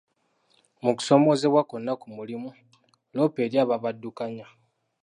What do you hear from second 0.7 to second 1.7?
Mu kusomoozebwa